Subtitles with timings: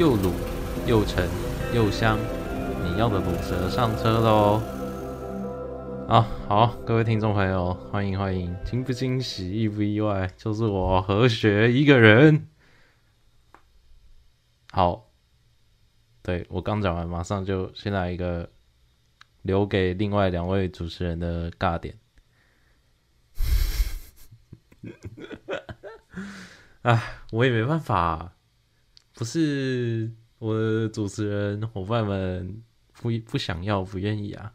[0.00, 0.32] 又卤
[0.86, 1.28] 又沉
[1.74, 2.18] 又香，
[2.82, 4.62] 你要的卤蛇上车喽！
[6.08, 12.48] 啊，好，各位听众朋友，欢迎欢迎，惊不惊喜，意不意外，就是我何学一个人。
[14.72, 15.10] 好，
[16.22, 18.48] 对，我刚讲完，马上就先来一个
[19.42, 21.98] 留给另外两位主持人的尬点。
[26.80, 28.32] 哎， 我也没办法，
[29.20, 34.54] 不是我的主持人伙伴们不不想要、不愿意啊，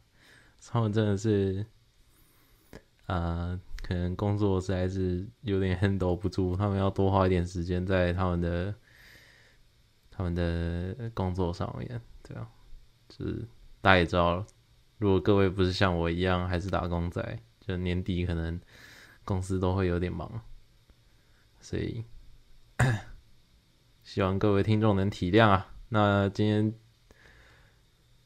[0.68, 1.64] 他们真的是，
[3.06, 8.74] 啊、可能工作实在是有点 handle 不住，他们要多花一点时间在他们的
[10.10, 12.50] 他们的工作上面，对啊，
[13.08, 13.48] 就是
[13.82, 14.44] 大家也知道，
[14.98, 18.60] 如果各位不是像我一样还是打工仔，就年底可能
[19.24, 20.42] 公司都会有点忙，
[21.62, 22.04] 所以。
[24.06, 25.74] 希望各位听众能体谅啊。
[25.90, 26.72] 那今天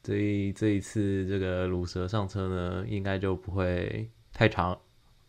[0.02, 4.78] 这一这一次这个卤蛇上车呢，应该就不会太长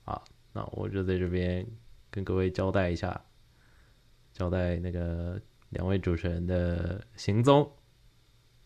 [0.04, 0.22] 啊。
[0.52, 1.66] 那我就在这边
[2.10, 3.24] 跟各位交代一下，
[4.34, 7.72] 交代那个两位主持人的行踪。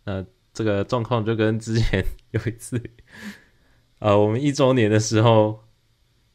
[0.06, 2.82] 那这个状况就跟之前有一次，
[4.00, 5.64] 啊， 我们一周年的时候，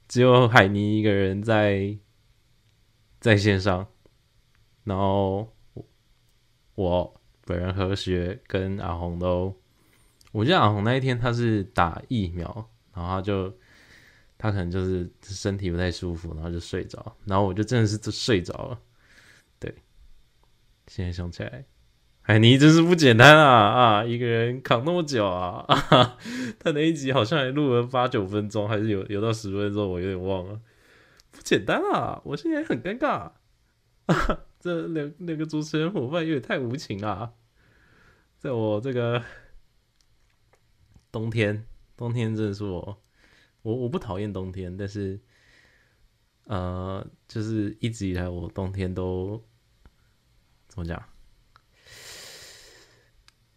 [0.06, 1.98] 只有海尼一个人在
[3.18, 3.88] 在线上。
[4.84, 5.54] 然后
[6.74, 9.54] 我本人何学跟阿红都，
[10.32, 13.52] 我记得阿红那一天他是打疫苗，然后他就
[14.38, 18.80] 他可能就是身体不太舒服，然后就睡着，然后我就真的是就睡着了。
[19.58, 19.74] 对，
[20.86, 21.64] 现在想起来，
[22.22, 24.04] 哎，你真是不简单啊啊！
[24.04, 26.16] 一个人扛那么久啊，啊
[26.58, 30.60] 他那一集好像还录了八九分钟，还是有有到十分钟，我有点忘了，
[31.30, 32.20] 不简单啊！
[32.24, 33.32] 我现在很尴尬。
[34.60, 37.32] 这两两个主持人伙伴有点太无情啊！
[38.38, 39.22] 在我这个
[41.10, 41.66] 冬天，
[41.96, 43.02] 冬天真的是我，
[43.62, 45.20] 我我不讨厌冬天，但是
[46.44, 49.42] 呃，就是一直以来我冬天都
[50.68, 51.02] 怎么讲，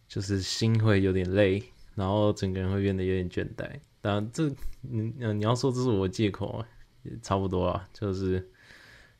[0.08, 1.64] 就是心会有点累，
[1.96, 3.80] 然后整个人会变得有点倦怠。
[4.00, 4.50] 当然，这
[4.81, 6.64] 你你要说这是我借口，
[7.03, 8.50] 也差不多啊，就是。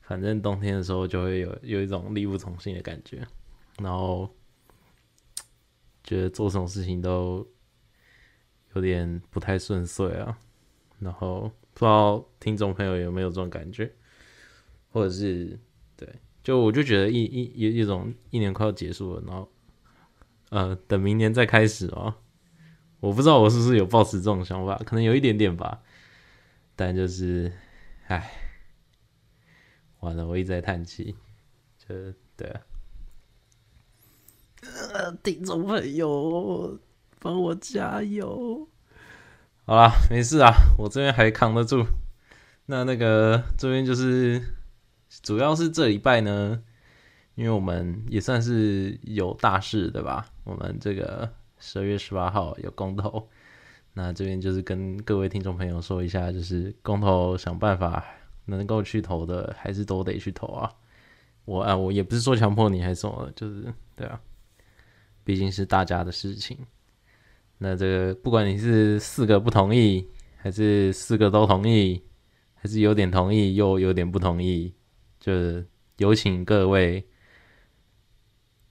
[0.06, 3.25] 反正冬天的时候就会有有一种力不从心的感觉，
[3.80, 4.30] 然后
[6.03, 7.47] 觉得做什么事情都
[8.75, 10.38] 有点不太顺遂啊。
[11.00, 13.91] 然后不知道听众朋友有没有这种感觉，
[14.91, 15.58] 或者是
[15.96, 16.08] 对，
[16.44, 19.50] 就我就觉得一一一一种一年快要结束了，然后
[20.50, 22.14] 呃等明年再开始哦。
[23.00, 25.81] 我不知道我是不是有抱持这种想法，可能有一点点吧，
[26.75, 27.52] 但就是
[28.08, 28.43] 唉。
[30.03, 31.16] 完了，我一直在叹气，
[31.80, 31.96] 就
[32.36, 32.62] 对啊，
[34.94, 36.78] 呃，听众朋友，
[37.19, 38.68] 帮我加油！
[39.66, 41.86] 好啦，没事啊，我这边还扛得住。
[42.66, 44.41] 那那个这边就是，
[45.22, 46.62] 主要是这礼拜呢，
[47.35, 50.25] 因为我们也算是有大事，对吧？
[50.44, 53.30] 我们这个十二月十八号有公投，
[53.94, 58.03] 那这边就是跟各位听众朋友说一下，就是公投想办法。
[58.46, 60.70] 能够去投的，还是都得去投啊！
[61.46, 64.20] 我啊，我也不是说强迫你，还是什么，就是对啊，
[65.24, 66.58] 毕竟是大家的事情。
[67.58, 70.06] 那这个不管你是四个不同意，
[70.36, 72.02] 还是四个都同意，
[72.53, 74.74] 还是有点同意又有点不同意，
[75.20, 75.66] 就是
[75.98, 77.06] 有请各位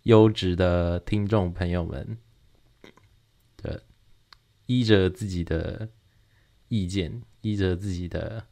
[0.02, 2.18] 优质的听众朋友们，
[3.56, 3.80] 对
[4.66, 5.88] 依着自己的
[6.68, 8.44] 意见，依着自己的。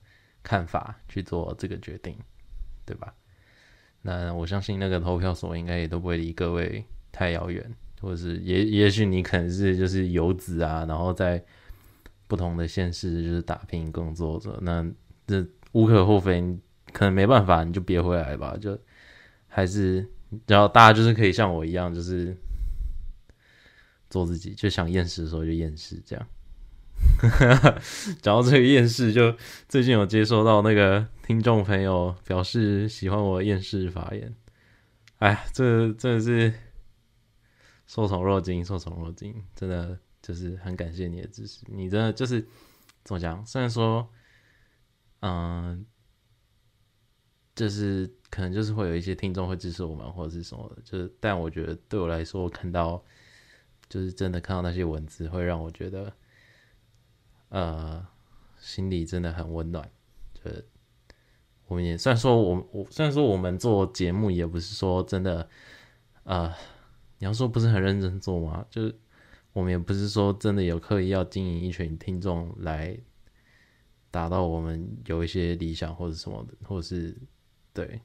[0.43, 2.17] 看法去做这个决定，
[2.85, 3.15] 对吧？
[4.03, 7.71] 那我相信那个投票所应该也都不会离各位太遥远，
[8.01, 11.45] 或者是也也许你可能是就是游子啊，然后在
[12.27, 14.83] 不同的县市就是打拼工作者，那
[15.27, 16.41] 这无可厚非，
[16.93, 18.79] 可能没办法你就别回来吧，就
[19.49, 20.09] 还是
[20.47, 22.35] 然后大家就是可以像我一样，就是
[24.09, 26.27] 做自己，就想厌世的时候就厌世这样。
[28.23, 29.37] 讲到这个厌世，就
[29.69, 34.35] 最近有接收到那个听众朋友表示喜欢我厌世发言，
[35.19, 36.53] 哎，这真的是
[37.87, 41.61] 受宠若惊，受宠若惊，真的就是很感谢你的支持。
[41.69, 42.41] 你真的就是
[43.05, 43.45] 怎么讲？
[43.45, 44.09] 虽然说，
[45.21, 45.85] 嗯，
[47.55, 53.05] 就是可能就是会有一些听众会支持我们或者是什么的，就是但我觉得对我来说，看到
[53.91, 56.11] 就是真的看到那些文字，会让我觉得。
[57.51, 58.05] 呃，
[58.59, 59.89] 心里真的很温暖。
[60.33, 60.67] 就是
[61.67, 65.49] 我们也虽然说我，我虽然说我们做节目也不是说真的，
[66.25, 66.53] 呃，
[67.19, 68.65] 你要说不是很认真做吗？
[68.71, 68.99] 就是
[69.53, 72.99] 我们也不是说真的有刻意要经营一群听众来
[74.11, 77.17] 达到我们有一些理想或者什么的，或者是
[77.73, 78.01] 对，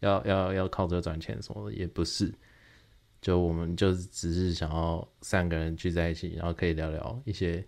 [0.00, 2.32] 要要要靠这个赚钱什么的，也不是。
[3.20, 7.66] 就我们就只是想要三个人聚在一起，然后可以聊聊一些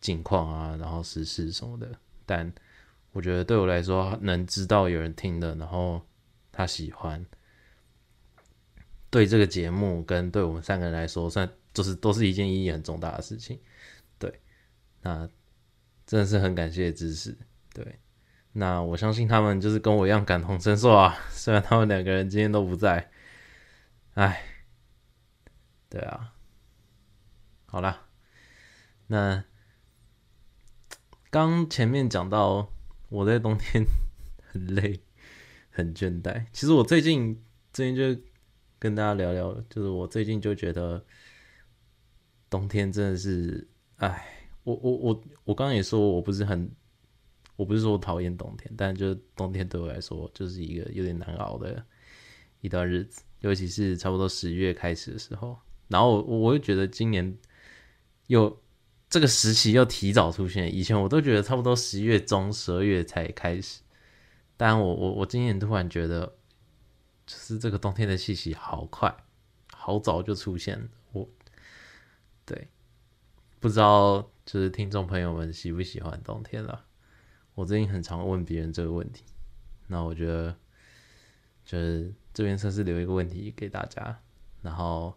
[0.00, 1.90] 近况啊，然后时事什么的。
[2.26, 2.52] 但
[3.12, 6.00] 我觉得对我来说，能知道有人听的，然后
[6.52, 7.24] 他喜欢，
[9.10, 13.58] 对这个节目跟对我们三个人来说，算就是都是一件意义很重大的事情。
[14.18, 14.40] 对，
[15.00, 15.28] 那
[16.06, 17.36] 真的是很感谢支持。
[17.72, 17.98] 对，
[18.52, 21.16] 那我相信他们就是跟我一样感同身受啊。
[21.30, 23.10] 虽然他们两个人今天都不在。
[24.14, 24.42] 哎，
[25.88, 26.34] 对啊，
[27.66, 28.08] 好啦，
[29.06, 29.44] 那
[31.30, 32.72] 刚前面讲到
[33.10, 33.84] 我在冬天
[34.50, 35.00] 很累、
[35.70, 36.46] 很倦怠。
[36.52, 37.42] 其实我最近
[37.72, 38.22] 最近就
[38.78, 41.04] 跟大家聊聊，就是我最近就觉得
[42.48, 46.70] 冬天真的是，哎，我我我我刚刚也说我不是很，
[47.56, 51.84] 我不是说我讨厌冬天，但就是冬天对我来说就是一个有点难熬的
[52.62, 53.22] 一段日子。
[53.40, 57.38] 尤其是差不多十月开始的时候，然后我我又觉得今年
[58.26, 58.60] 又
[59.08, 60.74] 这个时期又提早出现。
[60.74, 63.80] 以前我都觉得差不多十一月中、十二月才开始，
[64.56, 66.34] 但我我我今年突然觉得，
[67.26, 69.14] 就是这个冬天的气息好快，
[69.72, 70.88] 好早就出现了。
[71.12, 71.28] 我
[72.44, 72.68] 对，
[73.60, 76.84] 不知道就是听众朋友们喜不喜欢冬天了。
[77.54, 79.24] 我最近很常问别人这个问题，
[79.86, 80.56] 那我觉得
[81.64, 82.12] 就是。
[82.34, 84.20] 这边算是留一个问题给大家，
[84.62, 85.12] 然后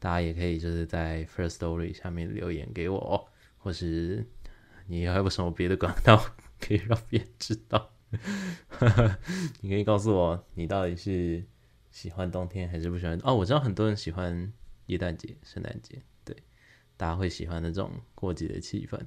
[0.00, 4.26] 大家也可以就是在 First Story 下面留言给我，或是
[4.88, 7.92] 你还有什么别的管道可以让别人知道？
[9.60, 11.46] 你可以告诉我你到底是
[11.92, 13.16] 喜欢冬天还是不喜欢？
[13.22, 14.52] 哦，我知道很多人喜欢
[14.86, 16.36] 耶诞节、圣诞节，对，
[16.96, 18.98] 大家会喜欢那种过节的气氛，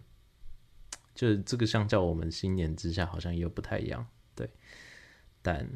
[1.14, 4.50] 就是这个相较我们新年之下好像又不太一样，对，
[5.42, 5.68] 但。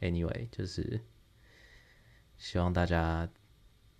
[0.00, 1.00] Anyway，就是
[2.36, 3.28] 希望大家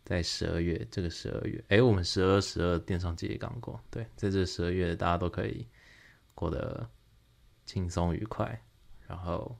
[0.09, 5.67] 在十二月这个十二月，哎，我们十二十二电商节也刚过，对，在这十二月大家都可以
[6.35, 6.89] 过得
[7.67, 8.59] 轻松愉快。
[9.07, 9.55] 然后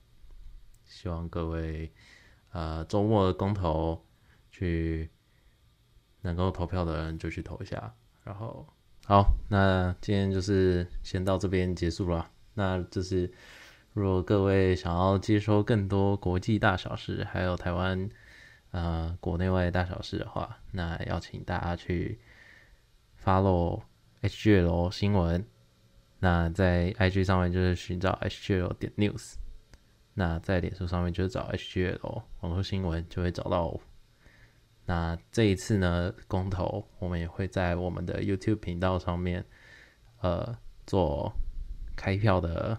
[0.87, 1.93] 希望各位
[2.53, 4.03] 呃周末的公投
[4.51, 5.11] 去
[6.23, 7.95] 能够投票的人就去投一下。
[8.25, 8.67] 然后
[9.05, 12.31] 好，那今天就是先到这边结束了。
[12.55, 13.31] 那就是。
[13.95, 18.09] 如果各位想要接收更多国际大小事，还有台湾
[18.71, 22.19] 呃国内外大小事的话，那邀请大家去
[23.23, 23.83] follow
[24.23, 25.45] HGL 新闻。
[26.21, 29.35] 那在 IG 上面就是寻找 HGL 点 news，
[30.15, 33.79] 那在脸书上面就是找 HGL 网络新闻，就会找到。
[34.87, 39.45] 那这一次呢，公投我们也会在我们的 YouTube 频道上面
[40.21, 41.33] 呃做
[41.95, 42.79] 开票的。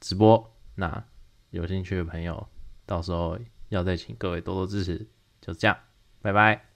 [0.00, 1.04] 直播，那
[1.50, 2.48] 有兴趣的朋友，
[2.86, 3.38] 到时候
[3.70, 5.06] 要再请各位多多支持，
[5.40, 5.76] 就这样，
[6.20, 6.66] 拜拜。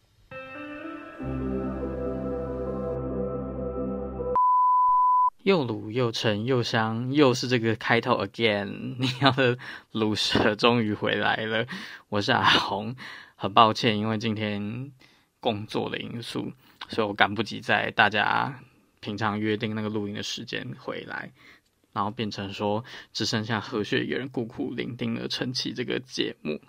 [5.42, 8.94] 又卤又沉又香，又是这个开头 again。
[8.98, 9.58] 你要的
[9.92, 11.66] 卤蛇终于回来了，
[12.08, 12.94] 我是阿红，
[13.34, 14.92] 很抱歉，因为今天
[15.40, 16.52] 工作的因素，
[16.88, 18.60] 所以我赶不及在大家
[19.00, 21.32] 平常约定那个录音的时间回来。
[21.94, 26.60] 然后变成说只剩下何雪一个人孤苦伶仃的撑起这个节目，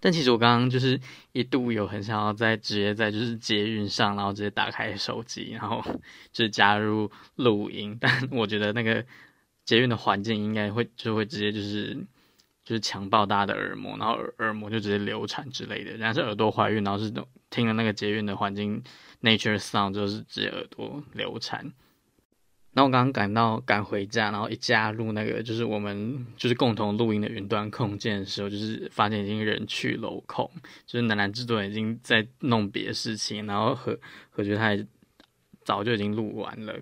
[0.00, 0.98] 但其实我刚刚就是
[1.32, 5.82] 一度有很想要在直接在就是捷运上，然后直接打开手机，然后
[6.32, 9.04] 就是加入录音，但我觉得那个
[9.64, 11.94] 捷运的环境应该会就会直接就是
[12.64, 17.12] 就是强暴大家的耳膜，然后耳耳膜就直接流产之类的，人家是耳朵怀孕，然后是
[17.50, 18.82] 听了那个捷运的环境
[19.20, 21.72] nature sound 就是直接耳朵流产。
[22.74, 30.50] 然后我刚刚赶到赶回家，然后一加入那个就是我们就是共同录音的云端空间的时候，就是发现已经人去楼空，
[30.86, 33.98] 就是南南制作人已经在弄别的事情，然后和
[34.30, 34.86] 和觉他也
[35.64, 36.74] 早就已经录完了。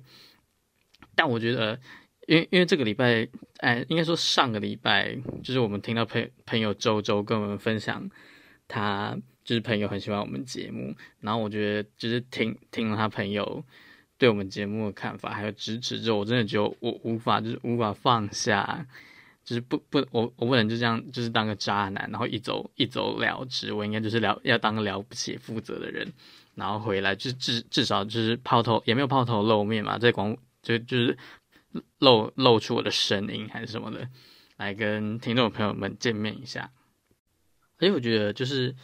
[1.16, 1.76] 但我觉得，
[2.28, 8.08] 因为因为这个礼拜，哎，应该说上个礼拜，就是我们听到朋朋友周周跟我们分享，
[8.68, 13.64] 他就是朋友很喜欢我们节目，然后我觉得就是听听了他朋友。
[14.20, 18.86] 对我们节目的看法还有支持之后，我真的觉得我无法就是无法放下，
[19.42, 23.72] 就是不不我我不能就这样就是当个渣男，然后一走一走了之。
[23.72, 26.12] 我应该就是了要当个了不起负责的人，
[26.54, 31.16] 然后回来就至至少就是抛头也没有抛头露面嘛，在广就就是
[31.98, 34.06] 露露出我的声音还是什么的，
[34.58, 36.70] 来跟听众朋友们见面一下。
[37.78, 38.76] 而且我觉得就是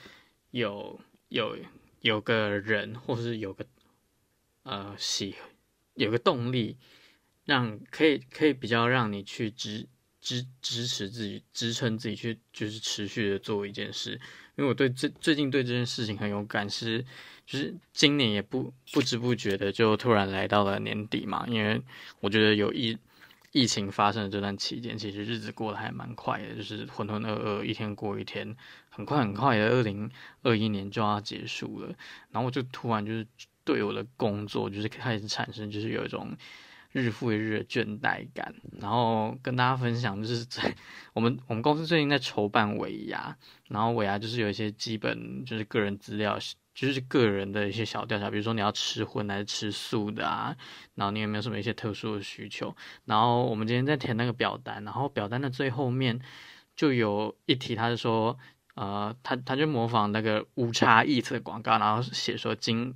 [0.51, 1.59] 有有
[2.01, 3.67] 有个人，或是有个
[4.67, 5.35] 呃喜
[5.95, 6.77] 有个动力，
[7.45, 9.87] 让可以可以比较让你去支
[10.21, 14.21] 支支持自己，支撑自己去就是持续的做一件事。
[14.57, 17.05] 因为我对最最近对这件事情很有感，是
[17.47, 21.81] 就是今年也不不知不觉的就突然来到了年底嘛，因为
[22.21, 22.99] 我觉得有一。
[23.53, 28.55] 疫情发生的这段期间，其实日子过得还蛮快的，就是浑浑噩噩，一天过一天，
[28.91, 30.11] 很快很快的，二零
[30.43, 31.89] 二一年就要结束了。
[32.31, 33.27] 然后我就突然就是
[33.67, 36.35] 对我的工作就是开始产生就是有一种
[36.93, 38.55] 日复一日的倦怠感。
[38.81, 40.75] 然后跟大家分享，就是在
[41.13, 43.37] 我们我们公司最近在筹办尾牙，
[43.69, 46.39] 然后尾牙就是有一些基本就是个人资料。
[46.77, 50.55] 就是个人的一些小调查，比如说你要吃荤还是吃素的啊，
[50.95, 52.77] 然后你有没有什么一些特殊的需求？
[53.07, 56.21] 然后我们今天在填那个表单，然后表单的最后面
[56.75, 58.39] 就有一题，他是说，
[58.75, 62.95] 呃，他他就模仿那个无差异测广告，然后写说今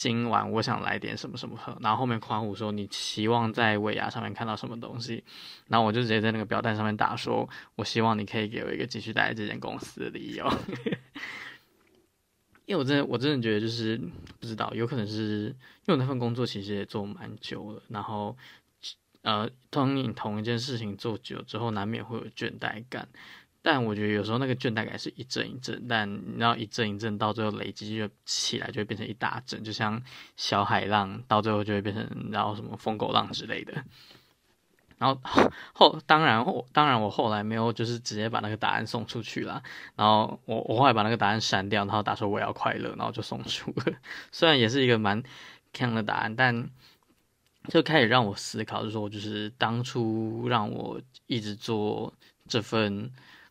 [0.00, 5.22] 今晚我想来点什么什么喝，然后后面括弧说你希望在尾牙上面看到什么东西，
[5.68, 10.50] 然后我就直接在那个表单上面打说，我希望你可以给我一个继续待在这间公司的理由。
[12.64, 14.00] 因为我真的，我真的觉得就是
[14.38, 15.54] 不知道，有可能是
[15.84, 18.34] 因为那份工作其实也做蛮久了，然后
[19.20, 23.06] 呃，当你同一件事情做久之后，难免会有倦怠感。
[23.62, 30.02] 但我觉得有时候那个倦怠感是一阵一阵，但你知道一阵一阵到最后累积就起来，就会变成一大阵，就像
[30.36, 33.84] 小海浪，到最后就会变成然后什么疯狗浪之类的。
[34.98, 35.20] 然后
[35.72, 39.62] 后当然后当然我后来没有就是直接把那个答案送出去了，
[39.96, 43.94] 然后我我后来把那个答案删掉，然后打说我要快乐，然后就送出了。
[44.32, 45.22] 虽然也是一个蛮
[45.72, 46.70] 坑的答案，但
[47.68, 52.12] 就开始让我思考，就是说就是当初让我一直做
[52.48, 53.10] 这份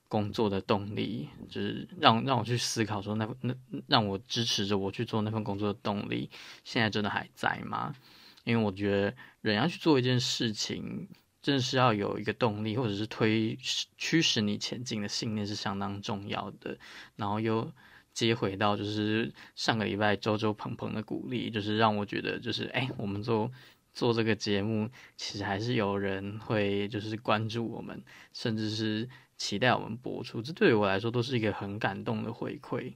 [0.09, 3.55] 工作的动力，就是让让我去思考说那那
[3.87, 6.29] 让我支持着我去做那份工作的动力，
[6.65, 7.95] 现在真的还在吗？
[8.43, 11.07] 因为我觉得人要去做一件事情。
[11.41, 13.57] 真的是要有一个动力，或者是推
[13.97, 16.77] 驱使你前进的信念是相当重要的。
[17.15, 17.71] 然后又
[18.13, 23.49] 接回到就是上个礼拜周周鹏鹏的鼓励，就是让我觉得就是哎，我们做
[23.93, 29.07] 做这个节目，其实还是有人会就是关注我们，甚至是
[29.39, 30.43] 期待我们播出。
[30.43, 32.93] 这对于我来说都是一个很感动的回馈。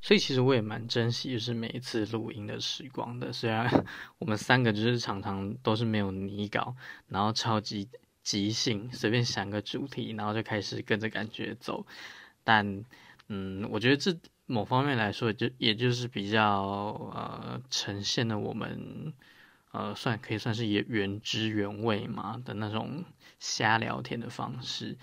[0.00, 3.32] 所以其实我也蛮珍惜，就是每一次录音的时光的。
[3.32, 3.68] 虽然
[4.18, 6.76] 我们三个就是常常都是没有拟稿，
[7.08, 7.88] 然后超级
[8.22, 11.84] 即兴，随便想个主题，然后就开始跟着感觉走。
[12.44, 12.84] 但
[13.26, 16.62] 嗯，我觉得这某方面来说，就也就是比较
[17.12, 19.12] 呃呈现了我们
[19.72, 23.04] 呃算可以算是也原汁原味嘛的那种
[23.40, 24.96] 瞎聊天的方式，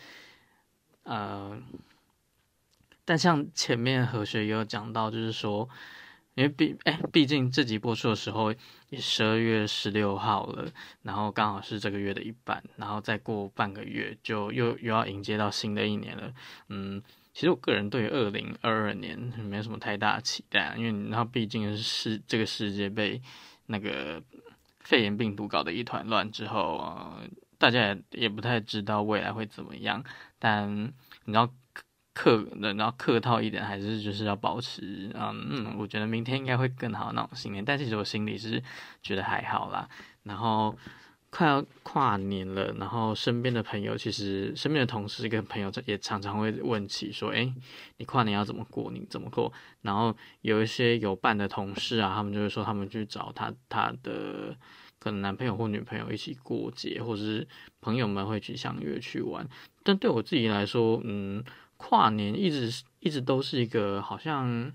[1.06, 1.58] 呃。
[3.08, 5.70] 但像前面何学也有讲到，就是说，
[6.34, 8.52] 因为毕哎，毕竟这集播出的时候
[8.90, 10.72] 也十二月十六号了，
[11.04, 16.34] 然后刚好是这个月的一半，然后再过半个月就又又要迎接到新的一年了。
[16.70, 17.00] 嗯，
[17.32, 23.22] 其实我个人对于二零二二年没什么太大期待，因为你知道，毕竟是这个世界被
[23.68, 24.20] 那个
[24.80, 27.22] 肺炎病毒搞得一团乱之后，呃，
[27.60, 30.04] 大家也也不太知道未来会怎么样。
[30.46, 30.94] 但
[31.26, 31.50] 你知道。
[32.18, 37.64] 客，然后客套一点，还是就是要保持，嗯嗯，我觉得明天应该会更好那种信念。
[37.64, 38.64] 但其实我心里是
[39.04, 39.86] 觉得还好啦。
[40.24, 40.74] 然后
[41.30, 47.54] 快要跨年了，然后身边的朋友，其实身边的同事跟朋友也常常会问起说，哎，
[47.98, 48.90] 你跨年要怎么过？
[48.90, 49.52] 你怎么过？
[49.82, 54.56] 然后有一些有伴的同事啊，他们就会说他们去找他他的
[55.00, 57.46] 可能男朋友或女朋友一起过节，或者是
[57.82, 59.46] 朋友们会去相约去玩。
[59.86, 61.42] 但对我自己来说，嗯。
[61.78, 64.72] 跨年一直一直都是一个好像，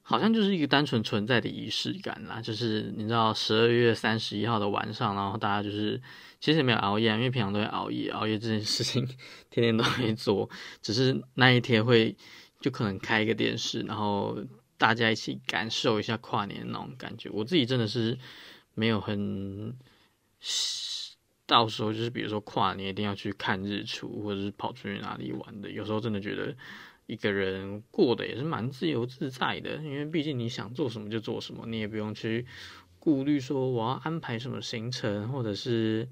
[0.00, 2.40] 好像就是一个单纯存在的仪式感啦。
[2.40, 6.00] 就是你知道十二月三十一号的晚上，然后大家就是
[6.40, 9.06] 其实也没有熬夜，因为平常都会熬夜，熬夜这件事情
[9.50, 10.48] 天天都会做，
[10.80, 12.16] 只是那一天会
[12.60, 14.38] 就可能开一个电视，然后
[14.78, 17.28] 大家一起感受一下跨年那种感觉。
[17.28, 18.18] 我自己真的是
[18.72, 19.76] 没有很。
[21.46, 25.70] 到时候就是比如说跨年一定要去看日出，或者是跑出去哪里玩的。
[25.70, 26.56] 有时候真的觉得
[27.06, 32.46] 一个人过的也是蛮自由自在的，因为毕竟你想做什么就做什么，你也不用去
[32.98, 36.08] 顾虑说我要安排什么行程，或者是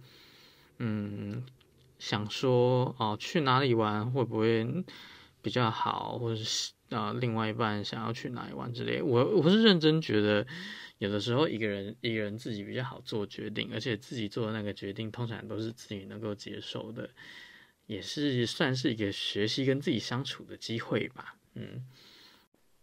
[0.79, 1.43] 嗯
[1.99, 4.67] 想说哦去哪里玩会不会
[5.43, 9.03] 比较好，或者是啊、另外一半想要去哪里玩之类。
[9.03, 10.47] 我我是认真觉得。
[10.99, 17.11] 有的时候，一个人一个人自己比较好做决定，而且自己做的那个决定通常都是自己能够接受的。
[17.89, 21.35] 也是算是一个学习跟自己相处的机会吧。
[21.57, 21.85] 嗯，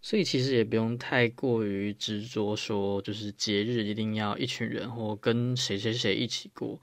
[0.02, 6.78] 所以其实也不用太过于执着，说就是节日一定要一群人或跟谁谁谁一起过。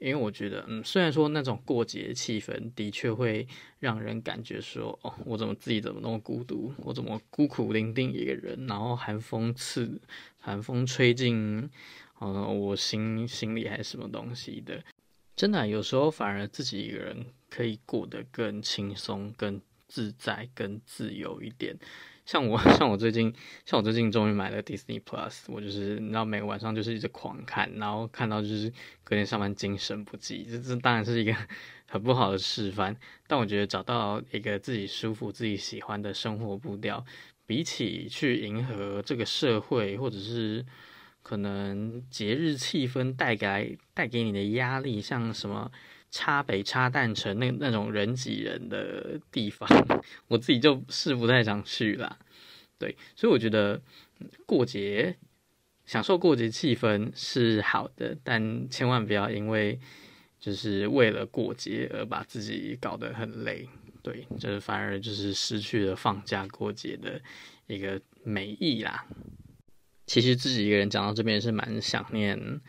[0.00, 3.46] 因为我觉得，嗯，虽然说那种过节的气氛的确会
[3.78, 10.00] 让人感觉说，哦，我怎么自己怎么那么孤独，我怎么孤苦伶仃一个人，然后寒风刺，
[10.40, 11.68] 寒风吹进，
[12.18, 14.82] 嗯，我心心里还是什么东西的，
[15.36, 21.76] 真的啊，有时候反而自己一个人可以过得更轻松、更自在、更自由一点。
[22.30, 23.34] 像我， 像我最近，
[23.66, 28.72] 像我最近终于买了 Disney Plus，我就是，你知道，每个晚上就是一直狂看，然后看到就是
[29.02, 31.34] 隔天上班精神不济，这这当然是一个
[31.90, 32.96] 很不好的示范。
[33.26, 37.04] 但我觉得找到一个自己舒服、自己喜欢的生活步调，
[37.46, 40.64] 比起去迎合这个社会，或者是
[41.24, 45.68] 可能节日气氛带给带给你的压力，像什么。
[46.10, 49.68] 插北插淡城那那种人挤人的地方，
[50.28, 52.18] 我自己就是不太想去啦。
[52.78, 53.80] 对，所以我觉得
[54.46, 55.16] 过节
[55.86, 59.78] 享受过节气氛是好的，但千万不要因为
[60.38, 63.68] 就是为了过节而把自己搞得很累。
[64.02, 67.20] 对，就是反而就是失去了放假过节的
[67.66, 69.04] 一个美意啦。
[70.06, 72.60] 其实自己一个人讲到这边是蛮想念。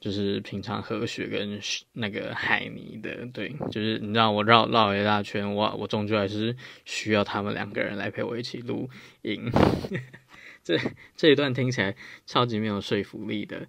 [0.00, 1.60] 就是平常和雪跟
[1.92, 8.88] 那个海尼的，对，就是你知道我绕绕了一大圈，我我终究还是需要他们两个人来陪我一起录
[9.20, 9.50] 音。
[10.64, 10.78] 这
[11.16, 13.68] 这一段听起来超级没有说服力的，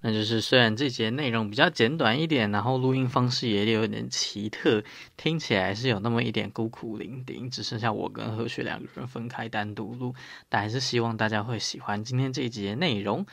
[0.00, 4.84] 那就是虽然这节内容比较简短一点，然后录音方式也有点奇特，
[5.16, 10.14] 听起来是有那么一点孤苦伶仃，只剩下我跟何雪两个人分开单独录，
[10.48, 13.26] 但还是希望大家会喜欢今天这一节内容。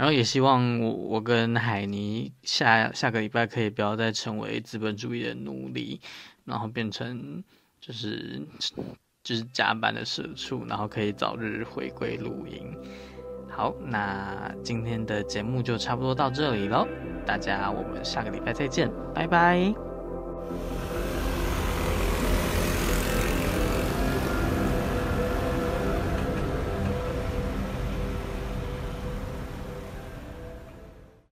[0.00, 6.00] 然后也希望我我跟海尼下下个礼拜可以不要再成为资本主义的奴隶，
[6.46, 7.44] 然后变成
[7.82, 8.40] 就是
[9.22, 12.74] 就是加班的社畜，然后可以早日回归录音。
[13.50, 16.88] 好，那今天的节目就差不多到这里喽，
[17.26, 19.70] 大家我们下个礼拜再见，拜拜。